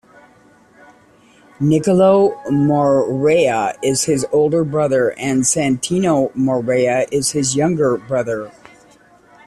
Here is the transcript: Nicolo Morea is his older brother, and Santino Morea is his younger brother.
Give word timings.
Nicolo 1.59 2.35
Morea 2.49 3.77
is 3.83 4.05
his 4.05 4.25
older 4.31 4.63
brother, 4.63 5.11
and 5.11 5.43
Santino 5.43 6.35
Morea 6.35 7.05
is 7.11 7.33
his 7.33 7.55
younger 7.55 7.97
brother. 7.97 8.51